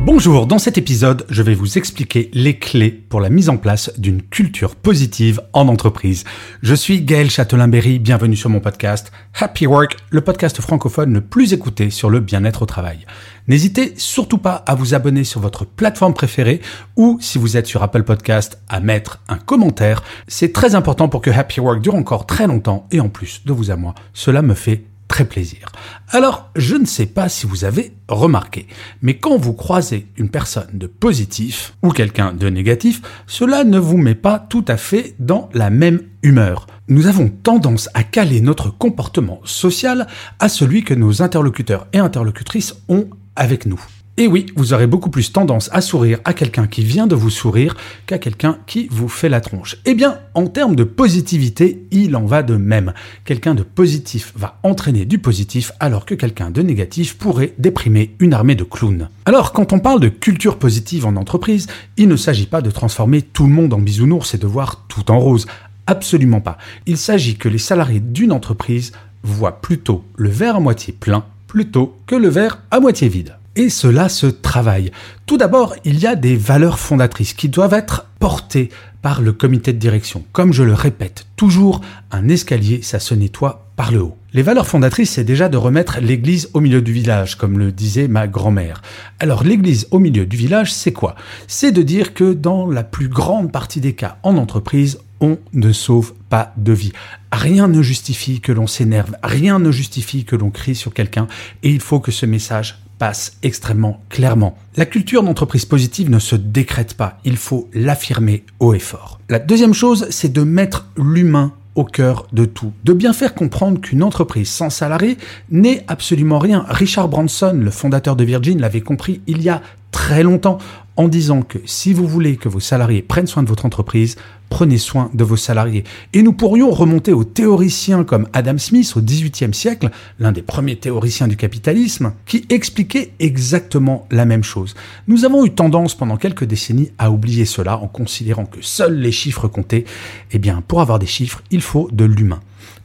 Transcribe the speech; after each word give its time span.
Bonjour, 0.00 0.46
dans 0.46 0.58
cet 0.58 0.78
épisode, 0.78 1.26
je 1.28 1.42
vais 1.42 1.54
vous 1.54 1.76
expliquer 1.76 2.30
les 2.32 2.56
clés 2.56 2.90
pour 2.90 3.20
la 3.20 3.30
mise 3.30 3.48
en 3.48 3.56
place 3.56 3.92
d'une 3.98 4.22
culture 4.22 4.76
positive 4.76 5.40
en 5.52 5.66
entreprise. 5.66 6.22
Je 6.62 6.74
suis 6.74 7.02
Gaël 7.02 7.28
Châtelain-Berry, 7.28 7.98
bienvenue 7.98 8.36
sur 8.36 8.48
mon 8.48 8.60
podcast 8.60 9.10
Happy 9.34 9.66
Work, 9.66 9.96
le 10.10 10.20
podcast 10.20 10.60
francophone 10.60 11.12
le 11.12 11.20
plus 11.20 11.52
écouté 11.52 11.90
sur 11.90 12.10
le 12.10 12.20
bien-être 12.20 12.62
au 12.62 12.66
travail. 12.66 13.06
N'hésitez 13.48 13.92
surtout 13.96 14.38
pas 14.38 14.54
à 14.66 14.76
vous 14.76 14.94
abonner 14.94 15.24
sur 15.24 15.40
votre 15.40 15.64
plateforme 15.64 16.14
préférée 16.14 16.60
ou 16.96 17.18
si 17.20 17.38
vous 17.38 17.56
êtes 17.56 17.66
sur 17.66 17.82
Apple 17.82 18.04
Podcast 18.04 18.62
à 18.68 18.78
mettre 18.78 19.20
un 19.28 19.38
commentaire. 19.38 20.04
C'est 20.28 20.52
très 20.52 20.76
important 20.76 21.08
pour 21.08 21.22
que 21.22 21.30
Happy 21.30 21.58
Work 21.58 21.82
dure 21.82 21.96
encore 21.96 22.24
très 22.24 22.46
longtemps 22.46 22.86
et 22.92 23.00
en 23.00 23.08
plus 23.08 23.42
de 23.44 23.52
vous 23.52 23.72
à 23.72 23.76
moi, 23.76 23.96
cela 24.14 24.42
me 24.42 24.54
fait 24.54 24.84
plaisir. 25.24 25.70
Alors, 26.10 26.50
je 26.56 26.76
ne 26.76 26.86
sais 26.86 27.06
pas 27.06 27.28
si 27.28 27.46
vous 27.46 27.64
avez 27.64 27.92
remarqué, 28.08 28.66
mais 29.02 29.18
quand 29.18 29.36
vous 29.36 29.52
croisez 29.52 30.06
une 30.16 30.30
personne 30.30 30.68
de 30.72 30.86
positif 30.86 31.74
ou 31.82 31.90
quelqu'un 31.90 32.32
de 32.32 32.48
négatif, 32.48 33.02
cela 33.26 33.64
ne 33.64 33.78
vous 33.78 33.96
met 33.96 34.14
pas 34.14 34.38
tout 34.38 34.64
à 34.68 34.76
fait 34.76 35.14
dans 35.18 35.48
la 35.52 35.70
même 35.70 36.00
humeur. 36.22 36.66
Nous 36.88 37.06
avons 37.06 37.28
tendance 37.28 37.88
à 37.94 38.02
caler 38.02 38.40
notre 38.40 38.70
comportement 38.70 39.40
social 39.44 40.06
à 40.38 40.48
celui 40.48 40.84
que 40.84 40.94
nos 40.94 41.22
interlocuteurs 41.22 41.86
et 41.92 41.98
interlocutrices 41.98 42.74
ont 42.88 43.08
avec 43.36 43.66
nous. 43.66 43.80
Et 44.20 44.26
oui, 44.26 44.46
vous 44.56 44.72
aurez 44.72 44.88
beaucoup 44.88 45.10
plus 45.10 45.30
tendance 45.30 45.70
à 45.72 45.80
sourire 45.80 46.18
à 46.24 46.34
quelqu'un 46.34 46.66
qui 46.66 46.82
vient 46.82 47.06
de 47.06 47.14
vous 47.14 47.30
sourire 47.30 47.76
qu'à 48.04 48.18
quelqu'un 48.18 48.58
qui 48.66 48.88
vous 48.90 49.06
fait 49.06 49.28
la 49.28 49.40
tronche. 49.40 49.76
Eh 49.84 49.94
bien, 49.94 50.18
en 50.34 50.48
termes 50.48 50.74
de 50.74 50.82
positivité, 50.82 51.86
il 51.92 52.16
en 52.16 52.26
va 52.26 52.42
de 52.42 52.56
même. 52.56 52.94
Quelqu'un 53.24 53.54
de 53.54 53.62
positif 53.62 54.32
va 54.34 54.58
entraîner 54.64 55.04
du 55.04 55.20
positif 55.20 55.70
alors 55.78 56.04
que 56.04 56.16
quelqu'un 56.16 56.50
de 56.50 56.62
négatif 56.62 57.16
pourrait 57.16 57.54
déprimer 57.58 58.16
une 58.18 58.34
armée 58.34 58.56
de 58.56 58.64
clowns. 58.64 59.08
Alors, 59.24 59.52
quand 59.52 59.72
on 59.72 59.78
parle 59.78 60.00
de 60.00 60.08
culture 60.08 60.58
positive 60.58 61.06
en 61.06 61.14
entreprise, 61.14 61.68
il 61.96 62.08
ne 62.08 62.16
s'agit 62.16 62.46
pas 62.46 62.60
de 62.60 62.72
transformer 62.72 63.22
tout 63.22 63.46
le 63.46 63.52
monde 63.52 63.72
en 63.72 63.78
bisounours 63.78 64.34
et 64.34 64.38
de 64.38 64.48
voir 64.48 64.84
tout 64.88 65.12
en 65.12 65.20
rose. 65.20 65.46
Absolument 65.86 66.40
pas. 66.40 66.58
Il 66.86 66.98
s'agit 66.98 67.36
que 67.36 67.48
les 67.48 67.58
salariés 67.58 68.00
d'une 68.00 68.32
entreprise 68.32 68.90
voient 69.22 69.60
plutôt 69.60 70.02
le 70.16 70.28
verre 70.28 70.56
à 70.56 70.60
moitié 70.60 70.92
plein 70.92 71.24
plutôt 71.46 71.96
que 72.06 72.16
le 72.16 72.28
verre 72.28 72.62
à 72.72 72.80
moitié 72.80 73.08
vide 73.08 73.37
et 73.58 73.70
cela 73.70 74.08
se 74.08 74.26
travaille. 74.26 74.92
Tout 75.26 75.36
d'abord, 75.36 75.74
il 75.84 75.98
y 75.98 76.06
a 76.06 76.14
des 76.14 76.36
valeurs 76.36 76.78
fondatrices 76.78 77.34
qui 77.34 77.48
doivent 77.48 77.74
être 77.74 78.06
portées 78.20 78.70
par 79.02 79.20
le 79.20 79.32
comité 79.32 79.72
de 79.72 79.78
direction. 79.78 80.24
Comme 80.32 80.52
je 80.52 80.62
le 80.62 80.74
répète 80.74 81.26
toujours, 81.34 81.80
un 82.12 82.28
escalier, 82.28 82.82
ça 82.82 83.00
se 83.00 83.14
nettoie 83.14 83.66
par 83.74 83.90
le 83.90 84.00
haut. 84.00 84.16
Les 84.32 84.42
valeurs 84.42 84.66
fondatrices, 84.66 85.10
c'est 85.10 85.24
déjà 85.24 85.48
de 85.48 85.56
remettre 85.56 85.98
l'église 86.00 86.50
au 86.52 86.60
milieu 86.60 86.82
du 86.82 86.92
village, 86.92 87.36
comme 87.36 87.58
le 87.58 87.72
disait 87.72 88.06
ma 88.06 88.28
grand-mère. 88.28 88.80
Alors 89.18 89.42
l'église 89.42 89.88
au 89.90 89.98
milieu 89.98 90.24
du 90.24 90.36
village, 90.36 90.72
c'est 90.72 90.92
quoi? 90.92 91.16
C'est 91.48 91.72
de 91.72 91.82
dire 91.82 92.14
que 92.14 92.34
dans 92.34 92.70
la 92.70 92.84
plus 92.84 93.08
grande 93.08 93.50
partie 93.50 93.80
des 93.80 93.94
cas 93.94 94.18
en 94.22 94.36
entreprise, 94.36 94.98
on 95.20 95.38
ne 95.52 95.72
sauve 95.72 96.14
pas 96.28 96.52
de 96.56 96.72
vie. 96.72 96.92
Rien 97.32 97.66
ne 97.66 97.82
justifie 97.82 98.40
que 98.40 98.52
l'on 98.52 98.68
s'énerve, 98.68 99.16
rien 99.24 99.58
ne 99.58 99.72
justifie 99.72 100.24
que 100.24 100.36
l'on 100.36 100.50
crie 100.50 100.76
sur 100.76 100.94
quelqu'un, 100.94 101.26
et 101.64 101.70
il 101.70 101.80
faut 101.80 101.98
que 101.98 102.12
ce 102.12 102.24
message 102.24 102.78
passe 102.98 103.38
extrêmement 103.42 104.02
clairement. 104.08 104.58
La 104.76 104.86
culture 104.86 105.22
d'entreprise 105.22 105.64
positive 105.64 106.10
ne 106.10 106.18
se 106.18 106.36
décrète 106.36 106.94
pas, 106.94 107.18
il 107.24 107.36
faut 107.36 107.68
l'affirmer 107.72 108.44
haut 108.60 108.74
et 108.74 108.78
fort. 108.78 109.20
La 109.28 109.38
deuxième 109.38 109.74
chose, 109.74 110.06
c'est 110.10 110.32
de 110.32 110.42
mettre 110.42 110.86
l'humain 110.96 111.52
au 111.74 111.84
cœur 111.84 112.26
de 112.32 112.44
tout, 112.44 112.72
de 112.84 112.92
bien 112.92 113.12
faire 113.12 113.34
comprendre 113.34 113.80
qu'une 113.80 114.02
entreprise 114.02 114.48
sans 114.48 114.68
salariés 114.68 115.16
n'est 115.50 115.84
absolument 115.86 116.40
rien. 116.40 116.64
Richard 116.68 117.08
Branson, 117.08 117.56
le 117.56 117.70
fondateur 117.70 118.16
de 118.16 118.24
Virgin, 118.24 118.60
l'avait 118.60 118.80
compris 118.80 119.20
il 119.28 119.42
y 119.42 119.48
a 119.48 119.62
très 119.92 120.24
longtemps 120.24 120.58
en 120.96 121.06
disant 121.06 121.42
que 121.42 121.58
si 121.64 121.92
vous 121.92 122.08
voulez 122.08 122.36
que 122.36 122.48
vos 122.48 122.58
salariés 122.58 123.02
prennent 123.02 123.28
soin 123.28 123.44
de 123.44 123.48
votre 123.48 123.64
entreprise, 123.64 124.16
prenez 124.48 124.78
soin 124.78 125.10
de 125.14 125.24
vos 125.24 125.36
salariés. 125.36 125.84
Et 126.12 126.22
nous 126.22 126.32
pourrions 126.32 126.70
remonter 126.70 127.12
aux 127.12 127.24
théoriciens 127.24 128.04
comme 128.04 128.28
Adam 128.32 128.58
Smith 128.58 128.92
au 128.96 129.00
XVIIIe 129.00 129.54
siècle, 129.54 129.90
l'un 130.18 130.32
des 130.32 130.42
premiers 130.42 130.76
théoriciens 130.76 131.28
du 131.28 131.36
capitalisme, 131.36 132.12
qui 132.26 132.44
expliquait 132.48 133.12
exactement 133.18 134.06
la 134.10 134.24
même 134.24 134.44
chose. 134.44 134.74
Nous 135.06 135.24
avons 135.24 135.44
eu 135.44 135.50
tendance 135.50 135.94
pendant 135.94 136.16
quelques 136.16 136.44
décennies 136.44 136.92
à 136.98 137.10
oublier 137.10 137.44
cela 137.44 137.78
en 137.78 137.88
considérant 137.88 138.46
que 138.46 138.62
seuls 138.62 138.98
les 138.98 139.12
chiffres 139.12 139.48
comptaient. 139.48 139.84
Eh 140.32 140.38
bien, 140.38 140.62
pour 140.66 140.80
avoir 140.80 140.98
des 140.98 141.06
chiffres, 141.06 141.42
il 141.50 141.60
faut 141.60 141.88
de 141.92 142.04
l'humain. 142.04 142.40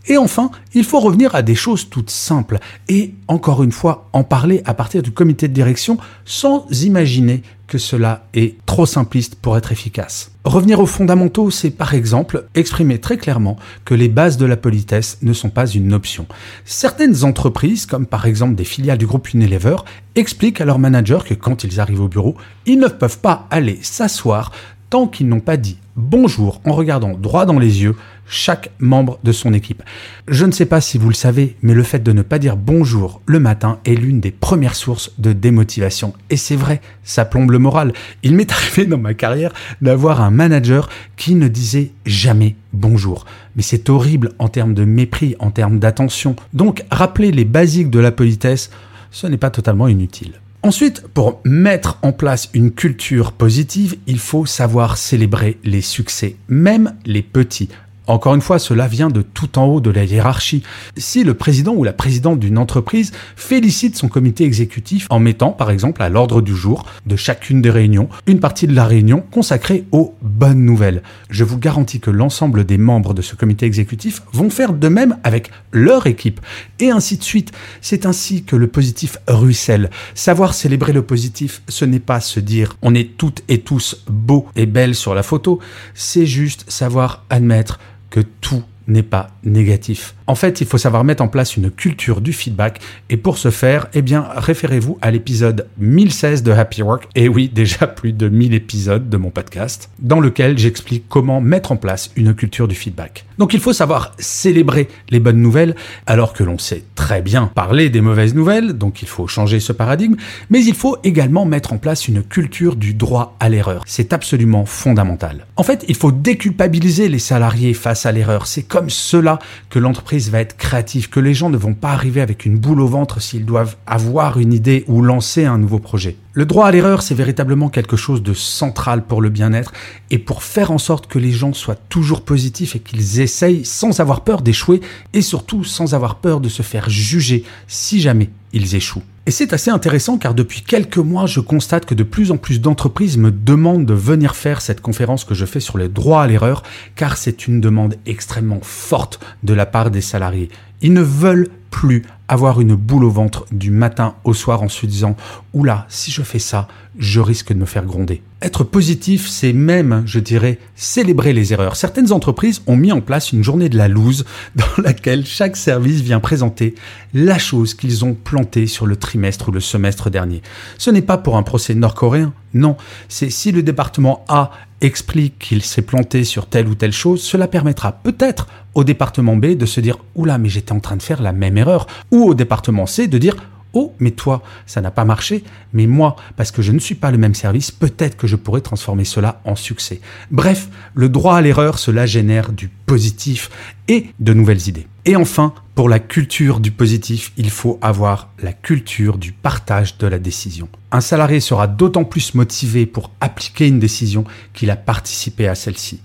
Et 0.07 0.17
enfin, 0.17 0.51
il 0.73 0.83
faut 0.83 0.99
revenir 0.99 1.33
à 1.33 1.41
des 1.41 1.55
choses 1.55 1.89
toutes 1.89 2.09
simples 2.09 2.59
et, 2.89 3.13
encore 3.27 3.63
une 3.63 3.71
fois, 3.71 4.09
en 4.11 4.23
parler 4.23 4.61
à 4.65 4.73
partir 4.73 5.01
du 5.01 5.11
comité 5.11 5.47
de 5.47 5.53
direction 5.53 5.97
sans 6.25 6.67
imaginer 6.83 7.41
que 7.67 7.77
cela 7.77 8.27
est 8.33 8.57
trop 8.65 8.85
simpliste 8.85 9.35
pour 9.35 9.57
être 9.57 9.71
efficace. 9.71 10.32
Revenir 10.45 10.81
aux 10.81 10.85
fondamentaux, 10.85 11.49
c'est 11.51 11.69
par 11.69 11.93
exemple 11.93 12.47
exprimer 12.53 12.99
très 12.99 13.17
clairement 13.17 13.57
que 13.85 13.93
les 13.93 14.09
bases 14.09 14.35
de 14.35 14.45
la 14.45 14.57
politesse 14.57 15.17
ne 15.21 15.31
sont 15.31 15.49
pas 15.49 15.67
une 15.67 15.93
option. 15.93 16.25
Certaines 16.65 17.23
entreprises, 17.23 17.85
comme 17.85 18.05
par 18.05 18.25
exemple 18.25 18.55
des 18.55 18.65
filiales 18.65 18.97
du 18.97 19.07
groupe 19.07 19.33
Unilever, 19.33 19.77
expliquent 20.15 20.59
à 20.59 20.65
leurs 20.65 20.79
managers 20.79 21.19
que 21.25 21.33
quand 21.33 21.63
ils 21.63 21.79
arrivent 21.79 22.01
au 22.01 22.09
bureau, 22.09 22.35
ils 22.65 22.77
ne 22.77 22.89
peuvent 22.89 23.19
pas 23.19 23.47
aller 23.51 23.79
s'asseoir 23.83 24.51
tant 24.93 25.07
qu'ils 25.07 25.27
n'ont 25.27 25.39
pas 25.39 25.57
dit 25.57 25.79
bonjour 25.95 26.61
en 26.65 26.71
regardant 26.73 27.17
droit 27.17 27.47
dans 27.47 27.57
les 27.57 27.81
yeux 27.81 27.95
chaque 28.27 28.69
membre 28.77 29.17
de 29.23 29.31
son 29.31 29.51
équipe. 29.51 29.81
Je 30.27 30.45
ne 30.45 30.51
sais 30.51 30.67
pas 30.67 30.81
si 30.81 30.99
vous 30.99 31.07
le 31.09 31.15
savez, 31.15 31.57
mais 31.63 31.73
le 31.73 31.81
fait 31.81 32.03
de 32.03 32.11
ne 32.11 32.21
pas 32.21 32.37
dire 32.37 32.57
bonjour 32.57 33.19
le 33.25 33.39
matin 33.39 33.79
est 33.85 33.95
l'une 33.95 34.19
des 34.19 34.29
premières 34.29 34.75
sources 34.75 35.11
de 35.17 35.33
démotivation. 35.33 36.13
Et 36.29 36.37
c'est 36.37 36.55
vrai, 36.55 36.79
ça 37.03 37.25
plombe 37.25 37.49
le 37.49 37.57
moral. 37.57 37.91
Il 38.21 38.35
m'est 38.35 38.51
arrivé 38.51 38.85
dans 38.85 38.99
ma 38.99 39.15
carrière 39.15 39.51
d'avoir 39.81 40.21
un 40.21 40.29
manager 40.29 40.89
qui 41.17 41.33
ne 41.33 41.47
disait 41.47 41.89
jamais 42.05 42.55
bonjour. 42.71 43.25
Mais 43.55 43.63
c'est 43.63 43.89
horrible 43.89 44.33
en 44.37 44.47
termes 44.47 44.75
de 44.75 44.85
mépris, 44.85 45.35
en 45.39 45.49
termes 45.49 45.79
d'attention. 45.79 46.35
Donc, 46.53 46.85
rappeler 46.91 47.31
les 47.31 47.45
basiques 47.45 47.89
de 47.89 47.99
la 47.99 48.11
politesse, 48.11 48.69
ce 49.09 49.25
n'est 49.25 49.37
pas 49.37 49.49
totalement 49.49 49.87
inutile. 49.87 50.33
Ensuite, 50.65 51.01
pour 51.09 51.41
mettre 51.43 51.99
en 52.03 52.13
place 52.13 52.49
une 52.53 52.71
culture 52.71 53.33
positive, 53.33 53.97
il 54.07 54.17
faut 54.17 54.45
savoir 54.45 54.95
célébrer 54.95 55.57
les 55.65 55.81
succès, 55.81 56.37
même 56.47 56.95
les 57.05 57.21
petits. 57.21 57.67
Encore 58.05 58.35
une 58.35 58.41
fois, 58.41 58.59
cela 58.59 58.87
vient 58.87 59.09
de 59.09 59.21
tout 59.21 59.57
en 59.57 59.65
haut 59.65 59.79
de 59.79 59.89
la 59.89 60.03
hiérarchie. 60.03 60.61
Si 60.97 61.23
le 61.23 61.35
président 61.35 61.73
ou 61.73 61.85
la 61.85 61.93
présidente 61.93 62.39
d'une 62.39 62.57
entreprise 62.57 63.13
félicite 63.37 63.95
son 63.95 64.09
comité 64.09 64.43
exécutif 64.43 65.07
en 65.09 65.19
mettant, 65.19 65.51
par 65.51 65.71
exemple, 65.71 66.03
à 66.03 66.09
l'ordre 66.09 66.41
du 66.41 66.53
jour 66.53 66.85
de 67.05 67.15
chacune 67.15 67.61
des 67.61 67.69
réunions, 67.69 68.09
une 68.27 68.41
partie 68.41 68.67
de 68.67 68.75
la 68.75 68.85
réunion 68.85 69.23
consacrée 69.31 69.85
aux 69.93 70.15
bonnes 70.21 70.65
nouvelles, 70.65 71.01
je 71.29 71.45
vous 71.45 71.57
garantis 71.57 72.01
que 72.01 72.11
l'ensemble 72.11 72.65
des 72.65 72.77
membres 72.77 73.13
de 73.13 73.21
ce 73.21 73.35
comité 73.35 73.65
exécutif 73.65 74.21
vont 74.33 74.49
faire 74.49 74.73
de 74.73 74.87
même 74.89 75.17
avec 75.23 75.51
leur 75.71 76.05
équipe, 76.05 76.41
et 76.79 76.91
ainsi 76.91 77.17
de 77.17 77.23
suite. 77.23 77.53
C'est 77.79 78.05
ainsi 78.05 78.43
que 78.43 78.57
le 78.57 78.67
positif 78.67 79.17
ruisselle. 79.27 79.89
Savoir 80.13 80.53
célébrer 80.53 80.91
le 80.91 81.03
positif, 81.03 81.61
ce 81.69 81.85
n'est 81.85 81.99
pas 81.99 82.19
se 82.19 82.41
dire 82.41 82.75
on 82.81 82.95
est 82.95 83.17
toutes 83.17 83.43
et 83.47 83.61
tous 83.61 84.03
beaux 84.09 84.47
et 84.57 84.65
belles 84.65 84.95
sur 84.95 85.15
la 85.15 85.23
photo, 85.23 85.59
c'est 85.93 86.25
juste 86.25 86.65
savoir 86.69 87.23
admettre 87.29 87.79
que 88.13 88.19
tout 88.19 88.61
n'est 88.87 89.01
pas 89.01 89.31
négatif. 89.43 90.13
En 90.27 90.35
fait, 90.35 90.61
il 90.61 90.67
faut 90.67 90.77
savoir 90.77 91.03
mettre 91.03 91.21
en 91.21 91.27
place 91.27 91.57
une 91.57 91.69
culture 91.69 92.21
du 92.21 92.33
feedback 92.33 92.79
et 93.09 93.17
pour 93.17 93.37
ce 93.37 93.51
faire, 93.51 93.87
eh 93.93 94.01
bien, 94.01 94.25
référez-vous 94.35 94.97
à 95.01 95.11
l'épisode 95.11 95.67
1016 95.79 96.43
de 96.43 96.51
Happy 96.51 96.81
Work, 96.81 97.07
et 97.15 97.27
oui, 97.27 97.49
déjà 97.53 97.87
plus 97.87 98.13
de 98.13 98.29
1000 98.29 98.53
épisodes 98.53 99.09
de 99.09 99.17
mon 99.17 99.31
podcast, 99.31 99.89
dans 99.99 100.19
lequel 100.19 100.57
j'explique 100.57 101.05
comment 101.09 101.41
mettre 101.41 101.71
en 101.71 101.77
place 101.77 102.11
une 102.15 102.33
culture 102.33 102.67
du 102.67 102.75
feedback. 102.75 103.25
Donc 103.37 103.53
il 103.53 103.59
faut 103.59 103.73
savoir 103.73 104.13
célébrer 104.19 104.87
les 105.09 105.19
bonnes 105.19 105.41
nouvelles, 105.41 105.75
alors 106.05 106.33
que 106.33 106.43
l'on 106.43 106.57
sait 106.57 106.83
très 106.95 107.21
bien 107.21 107.51
parler 107.53 107.89
des 107.89 108.01
mauvaises 108.01 108.35
nouvelles, 108.35 108.73
donc 108.73 109.01
il 109.01 109.07
faut 109.07 109.27
changer 109.27 109.59
ce 109.59 109.73
paradigme, 109.73 110.15
mais 110.49 110.63
il 110.63 110.75
faut 110.75 110.97
également 111.03 111.45
mettre 111.45 111.73
en 111.73 111.77
place 111.77 112.07
une 112.07 112.23
culture 112.23 112.75
du 112.75 112.93
droit 112.93 113.35
à 113.39 113.49
l'erreur. 113.49 113.83
C'est 113.87 114.13
absolument 114.13 114.65
fondamental. 114.65 115.47
En 115.55 115.63
fait, 115.63 115.83
il 115.87 115.95
faut 115.95 116.11
déculpabiliser 116.11 117.09
les 117.09 117.19
salariés 117.19 117.73
face 117.73 118.05
à 118.05 118.11
l'erreur. 118.11 118.47
C'est 118.47 118.63
comme 118.63 118.89
cela 118.89 119.39
que 119.69 119.79
l'entreprise 119.79 120.12
va 120.17 120.39
être 120.39 120.57
créative, 120.57 121.09
que 121.09 121.19
les 121.19 121.33
gens 121.33 121.49
ne 121.49 121.57
vont 121.57 121.73
pas 121.73 121.91
arriver 121.91 122.21
avec 122.21 122.45
une 122.45 122.57
boule 122.57 122.81
au 122.81 122.87
ventre 122.87 123.21
s'ils 123.21 123.45
doivent 123.45 123.75
avoir 123.87 124.39
une 124.39 124.53
idée 124.53 124.85
ou 124.87 125.01
lancer 125.01 125.45
un 125.45 125.57
nouveau 125.57 125.79
projet. 125.79 126.17
Le 126.33 126.45
droit 126.45 126.67
à 126.67 126.71
l'erreur, 126.71 127.01
c'est 127.01 127.15
véritablement 127.15 127.69
quelque 127.69 127.95
chose 127.95 128.23
de 128.23 128.33
central 128.33 129.03
pour 129.03 129.21
le 129.21 129.29
bien-être 129.29 129.73
et 130.11 130.19
pour 130.19 130.43
faire 130.43 130.71
en 130.71 130.77
sorte 130.77 131.07
que 131.07 131.19
les 131.19 131.31
gens 131.31 131.53
soient 131.53 131.79
toujours 131.89 132.21
positifs 132.21 132.75
et 132.75 132.79
qu'ils 132.79 133.19
essayent 133.21 133.65
sans 133.65 133.99
avoir 133.99 134.21
peur 134.21 134.41
d'échouer 134.41 134.81
et 135.13 135.21
surtout 135.21 135.63
sans 135.63 135.93
avoir 135.93 136.15
peur 136.15 136.39
de 136.39 136.49
se 136.49 136.61
faire 136.61 136.89
juger 136.89 137.43
si 137.67 137.99
jamais 137.99 138.29
ils 138.51 138.75
échouent. 138.75 139.03
Et 139.25 139.31
c'est 139.31 139.53
assez 139.53 139.71
intéressant 139.71 140.17
car 140.17 140.33
depuis 140.33 140.61
quelques 140.61 140.97
mois, 140.97 141.27
je 141.27 141.39
constate 141.39 141.85
que 141.85 141.95
de 141.95 142.03
plus 142.03 142.31
en 142.31 142.37
plus 142.37 142.59
d'entreprises 142.59 143.17
me 143.17 143.31
demandent 143.31 143.85
de 143.85 143.93
venir 143.93 144.35
faire 144.35 144.59
cette 144.59 144.81
conférence 144.81 145.23
que 145.23 145.33
je 145.33 145.45
fais 145.45 145.61
sur 145.61 145.77
le 145.77 145.87
droit 145.87 146.23
à 146.23 146.27
l'erreur 146.27 146.61
car 146.97 147.15
c'est 147.15 147.47
une 147.47 147.61
demande 147.61 147.95
extrêmement 148.05 148.59
forte 148.61 149.21
de 149.43 149.53
la 149.53 149.65
part 149.65 149.91
des 149.91 150.01
salariés. 150.01 150.49
Ils 150.81 150.91
ne 150.91 151.01
veulent 151.01 151.47
plus 151.71 152.03
avoir 152.27 152.61
une 152.61 152.75
boule 152.75 153.03
au 153.03 153.09
ventre 153.09 153.45
du 153.51 153.71
matin 153.71 154.15
au 154.23 154.33
soir 154.33 154.63
en 154.63 154.69
se 154.69 154.85
disant 154.85 155.15
Oula, 155.53 155.85
si 155.89 156.11
je 156.11 156.21
fais 156.21 156.39
ça, 156.39 156.67
je 156.97 157.19
risque 157.19 157.53
de 157.53 157.57
me 157.57 157.65
faire 157.65 157.85
gronder. 157.85 158.21
Être 158.41 158.63
positif, 158.63 159.27
c'est 159.29 159.53
même, 159.53 160.03
je 160.05 160.19
dirais, 160.19 160.59
célébrer 160.75 161.33
les 161.33 161.53
erreurs. 161.53 161.75
Certaines 161.75 162.11
entreprises 162.11 162.61
ont 162.67 162.75
mis 162.75 162.91
en 162.91 163.01
place 163.01 163.31
une 163.31 163.43
journée 163.43 163.69
de 163.69 163.77
la 163.77 163.87
loose 163.87 164.25
dans 164.55 164.83
laquelle 164.83 165.25
chaque 165.25 165.55
service 165.55 166.01
vient 166.01 166.19
présenter 166.19 166.75
la 167.13 167.37
chose 167.37 167.73
qu'ils 167.73 168.05
ont 168.05 168.13
plantée 168.13 168.67
sur 168.67 168.85
le 168.85 168.95
trimestre 168.95 169.49
ou 169.49 169.51
le 169.51 169.59
semestre 169.59 170.09
dernier. 170.09 170.41
Ce 170.77 170.89
n'est 170.89 171.01
pas 171.01 171.17
pour 171.17 171.37
un 171.37 171.43
procès 171.43 171.73
nord-coréen, 171.73 172.33
non. 172.53 172.77
C'est 173.09 173.29
si 173.29 173.51
le 173.51 173.63
département 173.63 174.25
A 174.27 174.51
explique 174.81 175.39
qu'il 175.39 175.61
s'est 175.61 175.81
planté 175.81 176.23
sur 176.23 176.47
telle 176.47 176.67
ou 176.67 176.75
telle 176.75 176.91
chose, 176.91 177.23
cela 177.23 177.47
permettra 177.47 177.93
peut-être 177.93 178.47
au 178.75 178.83
département 178.83 179.35
B 179.35 179.55
de 179.55 179.65
se 179.65 179.79
dire 179.79 179.97
Oula, 180.15 180.37
mais 180.37 180.49
j'étais 180.49 180.71
en 180.71 180.79
train 180.79 180.97
de 180.97 181.03
faire 181.03 181.21
la 181.21 181.31
même 181.31 181.57
erreur. 181.57 181.87
Au 182.27 182.33
département 182.33 182.85
C 182.85 183.07
de 183.07 183.17
dire 183.17 183.35
Oh, 183.75 183.95
mais 183.99 184.11
toi, 184.11 184.43
ça 184.67 184.81
n'a 184.81 184.91
pas 184.91 185.03
marché, 185.03 185.43
mais 185.73 185.87
moi, 185.87 186.15
parce 186.37 186.51
que 186.51 186.61
je 186.61 186.71
ne 186.71 186.77
suis 186.77 186.93
pas 186.93 187.09
le 187.09 187.17
même 187.17 187.33
service, 187.33 187.71
peut-être 187.71 188.15
que 188.15 188.27
je 188.27 188.35
pourrais 188.35 188.61
transformer 188.61 189.03
cela 189.03 189.41
en 189.45 189.55
succès. 189.55 189.99
Bref, 190.29 190.69
le 190.93 191.09
droit 191.09 191.35
à 191.35 191.41
l'erreur, 191.41 191.79
cela 191.79 192.05
génère 192.05 192.51
du 192.51 192.67
positif 192.67 193.49
et 193.87 194.09
de 194.19 194.33
nouvelles 194.33 194.69
idées. 194.69 194.85
Et 195.05 195.15
enfin, 195.15 195.53
pour 195.73 195.89
la 195.89 195.97
culture 195.97 196.59
du 196.59 196.69
positif, 196.69 197.33
il 197.35 197.49
faut 197.49 197.79
avoir 197.81 198.29
la 198.41 198.53
culture 198.53 199.17
du 199.17 199.31
partage 199.31 199.97
de 199.97 200.05
la 200.05 200.19
décision. 200.19 200.69
Un 200.91 201.01
salarié 201.01 201.39
sera 201.39 201.65
d'autant 201.65 202.03
plus 202.03 202.35
motivé 202.35 202.85
pour 202.85 203.09
appliquer 203.21 203.67
une 203.67 203.79
décision 203.79 204.23
qu'il 204.53 204.69
a 204.69 204.75
participé 204.75 205.47
à 205.47 205.55
celle-ci. 205.55 205.99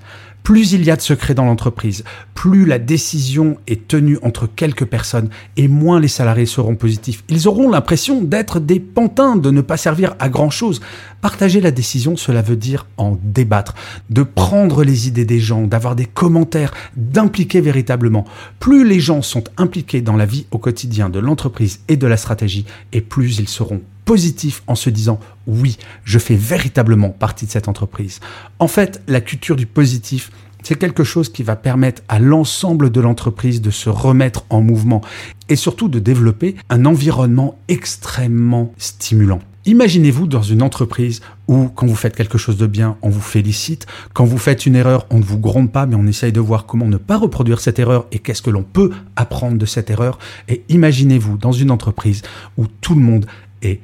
Plus 0.49 0.73
il 0.73 0.83
y 0.83 0.91
a 0.91 0.97
de 0.97 1.03
secrets 1.03 1.35
dans 1.35 1.45
l'entreprise, 1.45 2.05
plus 2.33 2.65
la 2.65 2.79
décision 2.79 3.59
est 3.67 3.87
tenue 3.87 4.17
entre 4.23 4.47
quelques 4.47 4.87
personnes 4.87 5.29
et 5.59 5.69
moins 5.69 6.01
les 6.01 6.09
salariés 6.09 6.47
seront 6.47 6.75
positifs. 6.75 7.23
Ils 7.29 7.49
auront 7.49 7.69
l'impression 7.69 8.23
d'être 8.23 8.59
des 8.59 8.81
pantins, 8.81 9.37
de 9.37 9.51
ne 9.51 9.61
pas 9.61 9.77
servir 9.77 10.15
à 10.19 10.31
grand 10.31 10.49
chose. 10.49 10.81
Partager 11.21 11.61
la 11.61 11.71
décision, 11.71 12.17
cela 12.17 12.41
veut 12.41 12.57
dire 12.57 12.87
en 12.97 13.19
débattre, 13.23 13.75
de 14.09 14.23
prendre 14.23 14.85
les 14.85 15.07
idées 15.07 15.27
des 15.27 15.39
gens, 15.39 15.67
d'avoir 15.67 15.95
des 15.95 16.07
commentaires, 16.07 16.73
d'impliquer 16.97 17.61
véritablement. 17.61 18.25
Plus 18.59 18.89
les 18.89 19.01
gens 19.01 19.21
sont 19.21 19.45
impliqués 19.59 20.01
dans 20.01 20.17
la 20.17 20.25
vie 20.25 20.47
au 20.51 20.57
quotidien 20.57 21.11
de 21.11 21.19
l'entreprise 21.19 21.81
et 21.89 21.99
de 21.99 22.07
la 22.07 22.17
stratégie, 22.17 22.65
et 22.95 23.03
plus 23.03 23.39
ils 23.39 23.49
seront 23.49 23.83
positif 24.09 24.63
en 24.67 24.75
se 24.75 24.89
disant 24.89 25.21
oui, 25.47 25.77
je 26.03 26.19
fais 26.19 26.35
véritablement 26.35 27.11
partie 27.11 27.45
de 27.45 27.51
cette 27.51 27.69
entreprise. 27.69 28.21
En 28.59 28.67
fait, 28.67 29.03
la 29.07 29.21
culture 29.21 29.55
du 29.55 29.67
positif, 29.67 30.31
c'est 30.63 30.77
quelque 30.77 31.05
chose 31.05 31.29
qui 31.29 31.43
va 31.43 31.57
permettre 31.57 32.01
à 32.09 32.19
l'ensemble 32.19 32.89
de 32.89 33.03
l'entreprise 33.03 33.61
de 33.61 33.71
se 33.71 33.91
remettre 33.91 34.47
en 34.49 34.63
mouvement 34.63 35.03
et 35.51 35.57
surtout 35.57 35.91
de 35.91 35.99
développer 35.99 36.57
un 36.71 36.87
environnement 36.87 37.59
extrêmement 37.69 38.73
stimulant. 38.79 39.41
Imaginez-vous 39.67 40.27
dans 40.27 40.41
une 40.41 40.63
entreprise 40.63 41.21
où 41.47 41.69
quand 41.69 41.87
vous 41.87 41.95
faites 41.95 42.17
quelque 42.17 42.39
chose 42.39 42.57
de 42.57 42.67
bien, 42.67 42.97
on 43.03 43.11
vous 43.11 43.21
félicite, 43.21 43.87
quand 44.15 44.25
vous 44.25 44.39
faites 44.39 44.65
une 44.65 44.75
erreur, 44.75 45.05
on 45.11 45.19
ne 45.19 45.25
vous 45.25 45.39
gronde 45.39 45.71
pas, 45.71 45.85
mais 45.85 45.97
on 45.97 46.07
essaye 46.07 46.33
de 46.33 46.41
voir 46.41 46.65
comment 46.65 46.87
ne 46.87 46.97
pas 46.97 47.19
reproduire 47.19 47.61
cette 47.61 47.79
erreur 47.79 48.07
et 48.11 48.21
qu'est-ce 48.21 48.41
que 48.41 48.49
l'on 48.49 48.63
peut 48.63 48.91
apprendre 49.17 49.59
de 49.59 49.67
cette 49.67 49.91
erreur. 49.91 50.19
Et 50.49 50.65
imaginez-vous 50.71 51.37
dans 51.37 51.53
une 51.53 51.71
entreprise 51.71 52.23
où 52.57 52.65
tout 52.81 52.95
le 52.95 53.03
monde 53.03 53.27
est 53.61 53.83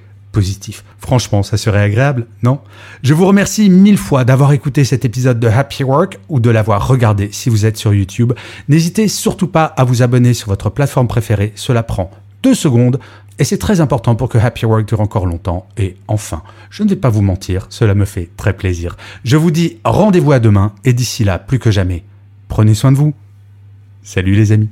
Franchement, 0.98 1.42
ça 1.42 1.56
serait 1.56 1.82
agréable, 1.82 2.26
non? 2.42 2.60
Je 3.02 3.14
vous 3.14 3.26
remercie 3.26 3.70
mille 3.70 3.98
fois 3.98 4.25
d'avoir 4.25 4.52
écouté 4.52 4.84
cet 4.84 5.04
épisode 5.04 5.38
de 5.38 5.48
Happy 5.48 5.84
Work 5.84 6.19
ou 6.28 6.40
de 6.40 6.50
l'avoir 6.50 6.86
regardé 6.86 7.28
si 7.32 7.50
vous 7.50 7.66
êtes 7.66 7.76
sur 7.76 7.92
YouTube. 7.92 8.32
N'hésitez 8.69 9.08
surtout 9.08 9.48
pas 9.48 9.64
à 9.64 9.84
vous 9.84 10.02
abonner 10.02 10.34
sur 10.34 10.48
votre 10.48 10.70
plateforme 10.70 11.08
préférée, 11.08 11.52
cela 11.54 11.82
prend 11.82 12.10
deux 12.42 12.54
secondes 12.54 12.98
et 13.38 13.44
c'est 13.44 13.58
très 13.58 13.81
important 13.81 14.14
pour 14.14 14.28
que 14.28 14.38
Happy 14.38 14.64
Work 14.64 14.86
dure 14.86 15.00
encore 15.00 15.26
longtemps. 15.26 15.66
Et 15.76 15.96
enfin, 16.08 16.42
je 16.70 16.82
ne 16.82 16.88
vais 16.88 16.96
pas 16.96 17.10
vous 17.10 17.22
mentir, 17.22 17.66
cela 17.70 17.94
me 17.94 18.04
fait 18.04 18.30
très 18.37 18.52
plaisir. 18.52 18.96
Je 19.25 19.37
vous 19.37 19.50
dis 19.50 19.78
rendez-vous 19.84 20.32
à 20.32 20.38
demain 20.38 20.72
et 20.84 20.92
d'ici 20.92 21.25
là, 21.25 21.38
plus 21.38 21.58
que 21.58 21.70
jamais, 21.70 22.04
prenez 22.48 22.75
soin 22.75 22.92
de 22.92 22.96
vous. 22.96 23.14
Salut 24.02 24.34
les 24.34 24.52
amis. 24.52 24.69